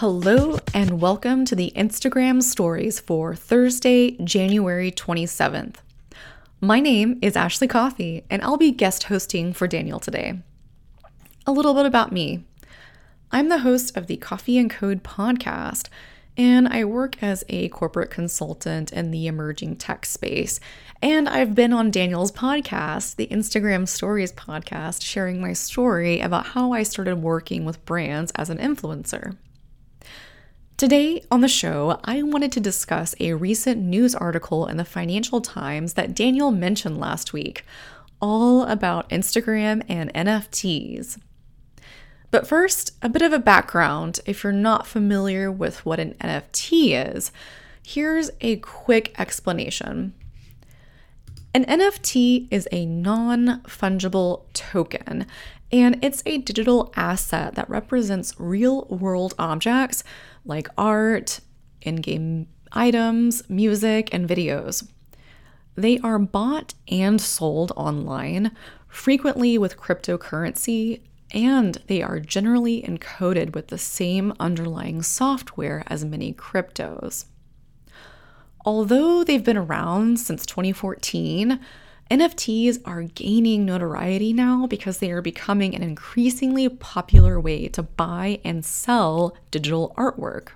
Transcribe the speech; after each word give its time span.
Hello, 0.00 0.58
and 0.72 1.00
welcome 1.00 1.44
to 1.44 1.56
the 1.56 1.72
Instagram 1.74 2.40
stories 2.40 3.00
for 3.00 3.34
Thursday, 3.34 4.12
January 4.22 4.92
27th. 4.92 5.78
My 6.60 6.78
name 6.78 7.18
is 7.20 7.34
Ashley 7.34 7.66
Coffey, 7.66 8.22
and 8.30 8.40
I'll 8.42 8.56
be 8.56 8.70
guest 8.70 9.02
hosting 9.02 9.52
for 9.52 9.66
Daniel 9.66 9.98
today. 9.98 10.38
A 11.48 11.50
little 11.50 11.74
bit 11.74 11.84
about 11.84 12.12
me 12.12 12.44
I'm 13.32 13.48
the 13.48 13.58
host 13.58 13.96
of 13.96 14.06
the 14.06 14.16
Coffey 14.18 14.56
and 14.56 14.70
Code 14.70 15.02
podcast, 15.02 15.88
and 16.36 16.68
I 16.68 16.84
work 16.84 17.20
as 17.20 17.42
a 17.48 17.68
corporate 17.70 18.12
consultant 18.12 18.92
in 18.92 19.10
the 19.10 19.26
emerging 19.26 19.78
tech 19.78 20.06
space. 20.06 20.60
And 21.02 21.28
I've 21.28 21.56
been 21.56 21.72
on 21.72 21.90
Daniel's 21.90 22.30
podcast, 22.30 23.16
the 23.16 23.26
Instagram 23.26 23.88
Stories 23.88 24.32
podcast, 24.32 25.02
sharing 25.02 25.40
my 25.40 25.54
story 25.54 26.20
about 26.20 26.46
how 26.46 26.70
I 26.72 26.84
started 26.84 27.16
working 27.16 27.64
with 27.64 27.84
brands 27.84 28.30
as 28.36 28.48
an 28.48 28.58
influencer. 28.58 29.36
Today 30.78 31.24
on 31.28 31.40
the 31.40 31.48
show, 31.48 31.98
I 32.04 32.22
wanted 32.22 32.52
to 32.52 32.60
discuss 32.60 33.12
a 33.18 33.32
recent 33.32 33.82
news 33.82 34.14
article 34.14 34.68
in 34.68 34.76
the 34.76 34.84
Financial 34.84 35.40
Times 35.40 35.94
that 35.94 36.14
Daniel 36.14 36.52
mentioned 36.52 37.00
last 37.00 37.32
week, 37.32 37.64
all 38.22 38.62
about 38.62 39.10
Instagram 39.10 39.82
and 39.88 40.14
NFTs. 40.14 41.18
But 42.30 42.46
first, 42.46 42.92
a 43.02 43.08
bit 43.08 43.22
of 43.22 43.32
a 43.32 43.40
background 43.40 44.20
if 44.24 44.44
you're 44.44 44.52
not 44.52 44.86
familiar 44.86 45.50
with 45.50 45.84
what 45.84 45.98
an 45.98 46.14
NFT 46.20 47.12
is. 47.12 47.32
Here's 47.84 48.30
a 48.40 48.58
quick 48.58 49.18
explanation. 49.18 50.14
An 51.52 51.64
NFT 51.64 52.46
is 52.52 52.68
a 52.70 52.86
non 52.86 53.62
fungible 53.62 54.42
token, 54.52 55.26
and 55.70 56.02
it's 56.02 56.22
a 56.24 56.38
digital 56.38 56.92
asset 56.96 57.54
that 57.54 57.68
represents 57.68 58.34
real 58.38 58.86
world 58.86 59.34
objects 59.38 60.02
like 60.44 60.68
art, 60.78 61.40
in 61.82 61.96
game 61.96 62.48
items, 62.72 63.48
music, 63.48 64.12
and 64.12 64.28
videos. 64.28 64.88
They 65.76 65.98
are 65.98 66.18
bought 66.18 66.74
and 66.88 67.20
sold 67.20 67.72
online, 67.76 68.50
frequently 68.88 69.58
with 69.58 69.76
cryptocurrency, 69.76 71.02
and 71.32 71.78
they 71.86 72.02
are 72.02 72.18
generally 72.18 72.82
encoded 72.82 73.54
with 73.54 73.68
the 73.68 73.78
same 73.78 74.32
underlying 74.40 75.02
software 75.02 75.84
as 75.86 76.04
many 76.04 76.32
cryptos. 76.32 77.26
Although 78.64 79.22
they've 79.24 79.44
been 79.44 79.56
around 79.56 80.18
since 80.18 80.44
2014, 80.46 81.60
NFTs 82.10 82.80
are 82.86 83.02
gaining 83.02 83.66
notoriety 83.66 84.32
now 84.32 84.66
because 84.66 84.98
they 84.98 85.10
are 85.10 85.20
becoming 85.20 85.74
an 85.74 85.82
increasingly 85.82 86.66
popular 86.68 87.38
way 87.38 87.68
to 87.68 87.82
buy 87.82 88.40
and 88.44 88.64
sell 88.64 89.36
digital 89.50 89.94
artwork. 89.98 90.48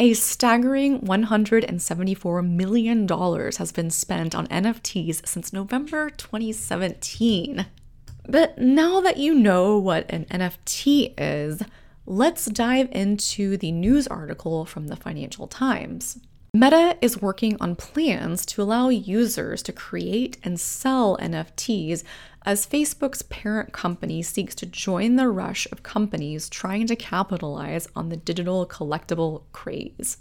A 0.00 0.14
staggering 0.14 1.00
$174 1.02 2.48
million 2.48 3.06
has 3.06 3.70
been 3.70 3.90
spent 3.90 4.34
on 4.34 4.48
NFTs 4.48 5.26
since 5.26 5.52
November 5.52 6.10
2017. 6.10 7.66
But 8.26 8.58
now 8.58 9.00
that 9.00 9.18
you 9.18 9.34
know 9.34 9.78
what 9.78 10.10
an 10.10 10.24
NFT 10.24 11.14
is, 11.18 11.62
let's 12.06 12.46
dive 12.46 12.88
into 12.90 13.56
the 13.56 13.70
news 13.70 14.08
article 14.08 14.64
from 14.64 14.88
the 14.88 14.96
Financial 14.96 15.46
Times. 15.46 16.18
Meta 16.52 16.96
is 17.00 17.22
working 17.22 17.56
on 17.60 17.76
plans 17.76 18.44
to 18.44 18.60
allow 18.60 18.88
users 18.88 19.62
to 19.62 19.72
create 19.72 20.36
and 20.42 20.58
sell 20.58 21.16
NFTs 21.18 22.02
as 22.44 22.66
Facebook's 22.66 23.22
parent 23.22 23.72
company 23.72 24.20
seeks 24.20 24.56
to 24.56 24.66
join 24.66 25.14
the 25.14 25.28
rush 25.28 25.68
of 25.70 25.84
companies 25.84 26.48
trying 26.48 26.88
to 26.88 26.96
capitalize 26.96 27.86
on 27.94 28.08
the 28.08 28.16
digital 28.16 28.66
collectible 28.66 29.44
craze. 29.52 30.16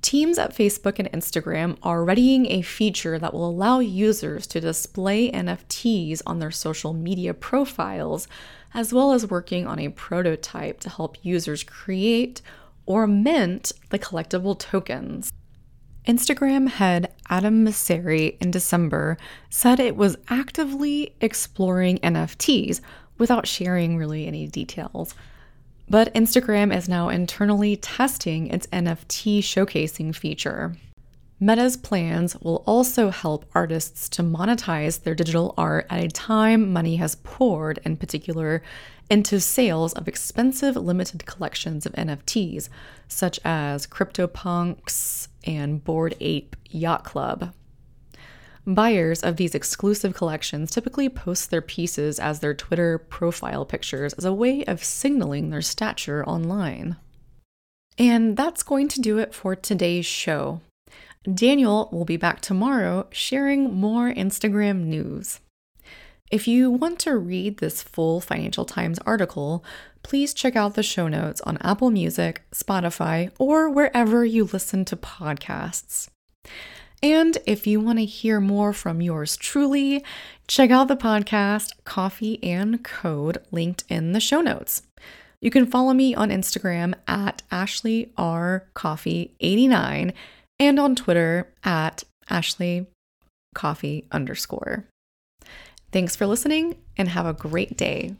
Teams 0.00 0.38
at 0.38 0.56
Facebook 0.56 0.98
and 0.98 1.12
Instagram 1.12 1.76
are 1.82 2.02
readying 2.02 2.46
a 2.46 2.62
feature 2.62 3.18
that 3.18 3.34
will 3.34 3.46
allow 3.46 3.80
users 3.80 4.46
to 4.46 4.62
display 4.62 5.30
NFTs 5.32 6.22
on 6.24 6.38
their 6.38 6.50
social 6.50 6.94
media 6.94 7.34
profiles, 7.34 8.26
as 8.72 8.94
well 8.94 9.12
as 9.12 9.30
working 9.30 9.66
on 9.66 9.78
a 9.78 9.90
prototype 9.90 10.80
to 10.80 10.88
help 10.88 11.18
users 11.22 11.62
create 11.62 12.40
or 12.86 13.06
mint 13.06 13.72
the 13.90 13.98
collectible 13.98 14.58
tokens. 14.58 15.30
Instagram 16.06 16.68
head 16.68 17.10
Adam 17.30 17.64
Mosseri 17.64 18.36
in 18.40 18.50
December 18.50 19.16
said 19.48 19.80
it 19.80 19.96
was 19.96 20.18
actively 20.28 21.14
exploring 21.22 21.98
NFTs 21.98 22.80
without 23.16 23.46
sharing 23.46 23.96
really 23.96 24.26
any 24.26 24.46
details. 24.46 25.14
But 25.88 26.12
Instagram 26.14 26.76
is 26.76 26.88
now 26.88 27.08
internally 27.08 27.76
testing 27.76 28.48
its 28.48 28.66
NFT 28.66 29.38
showcasing 29.38 30.14
feature. 30.14 30.76
Meta's 31.40 31.76
plans 31.76 32.36
will 32.40 32.62
also 32.66 33.10
help 33.10 33.44
artists 33.54 34.08
to 34.10 34.22
monetize 34.22 35.02
their 35.02 35.14
digital 35.14 35.54
art 35.56 35.86
at 35.90 36.04
a 36.04 36.08
time 36.08 36.72
money 36.72 36.96
has 36.96 37.16
poured, 37.16 37.80
in 37.84 37.96
particular, 37.96 38.62
into 39.10 39.40
sales 39.40 39.92
of 39.94 40.08
expensive 40.08 40.76
limited 40.76 41.26
collections 41.26 41.86
of 41.86 41.92
NFTs, 41.92 42.68
such 43.08 43.40
as 43.44 43.86
CryptoPunks 43.86 45.28
and 45.44 45.84
Bored 45.84 46.14
Ape 46.20 46.56
Yacht 46.70 47.04
Club. 47.04 47.52
Buyers 48.66 49.22
of 49.22 49.36
these 49.36 49.54
exclusive 49.54 50.14
collections 50.14 50.70
typically 50.70 51.08
post 51.10 51.50
their 51.50 51.60
pieces 51.60 52.18
as 52.18 52.40
their 52.40 52.54
Twitter 52.54 52.98
profile 52.98 53.66
pictures 53.66 54.14
as 54.14 54.24
a 54.24 54.32
way 54.32 54.64
of 54.64 54.82
signaling 54.82 55.50
their 55.50 55.62
stature 55.62 56.24
online. 56.26 56.96
And 57.98 58.36
that's 58.36 58.62
going 58.62 58.88
to 58.88 59.00
do 59.00 59.18
it 59.18 59.34
for 59.34 59.54
today's 59.54 60.06
show. 60.06 60.60
Daniel 61.32 61.88
will 61.92 62.04
be 62.04 62.16
back 62.16 62.40
tomorrow 62.40 63.06
sharing 63.10 63.74
more 63.74 64.12
Instagram 64.12 64.84
news. 64.84 65.40
If 66.34 66.48
you 66.48 66.68
want 66.68 66.98
to 66.98 67.16
read 67.16 67.58
this 67.58 67.80
full 67.80 68.20
Financial 68.20 68.64
Times 68.64 68.98
article, 69.06 69.64
please 70.02 70.34
check 70.34 70.56
out 70.56 70.74
the 70.74 70.82
show 70.82 71.06
notes 71.06 71.40
on 71.42 71.58
Apple 71.58 71.92
Music, 71.92 72.42
Spotify, 72.52 73.30
or 73.38 73.70
wherever 73.70 74.24
you 74.24 74.42
listen 74.42 74.84
to 74.86 74.96
podcasts. 74.96 76.08
And 77.00 77.38
if 77.46 77.68
you 77.68 77.78
want 77.78 78.00
to 78.00 78.04
hear 78.04 78.40
more 78.40 78.72
from 78.72 79.00
yours 79.00 79.36
truly, 79.36 80.04
check 80.48 80.72
out 80.72 80.88
the 80.88 80.96
podcast 80.96 81.70
Coffey 81.84 82.42
and 82.42 82.82
Code 82.82 83.38
linked 83.52 83.84
in 83.88 84.10
the 84.10 84.18
show 84.18 84.40
notes. 84.40 84.82
You 85.40 85.52
can 85.52 85.66
follow 85.66 85.92
me 85.92 86.16
on 86.16 86.30
Instagram 86.30 86.94
at 87.06 87.42
Ashley 87.52 88.10
R 88.16 88.66
Coffey 88.74 89.36
89 89.38 90.12
and 90.58 90.80
on 90.80 90.96
Twitter 90.96 91.52
at 91.62 92.02
Ashley 92.28 92.88
Coffey 93.54 94.08
underscore. 94.10 94.88
Thanks 95.94 96.16
for 96.16 96.26
listening 96.26 96.74
and 96.96 97.08
have 97.08 97.24
a 97.24 97.32
great 97.32 97.76
day. 97.76 98.16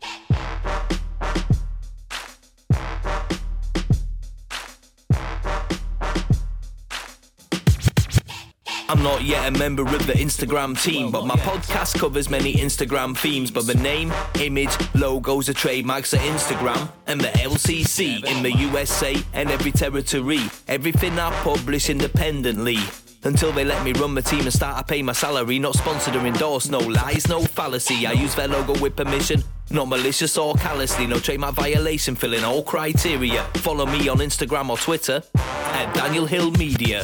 I'm 8.89 9.03
not 9.03 9.25
yet 9.25 9.49
a 9.49 9.59
member 9.59 9.83
of 9.83 10.07
the 10.07 10.13
Instagram 10.13 10.81
team, 10.81 11.11
but 11.11 11.27
my 11.27 11.35
podcast 11.35 11.99
covers 11.99 12.31
many 12.31 12.55
Instagram 12.55 13.17
themes. 13.17 13.51
But 13.51 13.67
the 13.67 13.75
name, 13.75 14.13
image, 14.39 14.71
logos 14.95 15.49
are 15.49 15.53
trademarks 15.53 16.13
of 16.13 16.21
Instagram 16.21 16.93
and 17.09 17.21
the 17.21 17.27
LCC 17.39 18.25
in 18.25 18.45
the 18.45 18.53
USA 18.53 19.17
and 19.33 19.51
every 19.51 19.73
territory. 19.73 20.43
Everything 20.69 21.19
I 21.19 21.33
publish 21.43 21.91
independently. 21.91 22.79
Until 23.25 23.53
they 23.53 23.65
let 23.65 23.83
me 23.85 23.93
run 23.95 24.13
my 24.13 24.21
team 24.21 24.43
and 24.43 24.53
start 24.53 24.77
to 24.79 24.85
pay 24.85 25.03
my 25.03 25.13
salary. 25.13 25.59
Not 25.59 25.75
sponsored 25.75 26.17
or 26.17 26.27
endorsed, 26.27 26.71
no 26.71 26.79
lies, 26.79 27.27
no 27.29 27.41
fallacy. 27.41 28.07
I 28.07 28.13
use 28.13 28.35
their 28.35 28.49
logo 28.49 28.79
with 28.81 28.97
permission. 28.97 29.43
Not 29.71 29.89
malicious 29.89 30.37
or 30.37 30.55
callously, 30.55 31.07
no 31.07 31.19
trademark 31.19 31.55
violation, 31.55 32.17
filling 32.17 32.45
all 32.45 32.63
criteria. 32.63 33.45
Follow 33.55 33.87
me 33.87 34.09
on 34.09 34.19
Instagram 34.19 34.69
or 34.69 34.77
Twitter 34.77 35.23
at 35.35 35.95
Daniel 35.95 36.27
Hill 36.27 36.51
Media. 36.53 37.03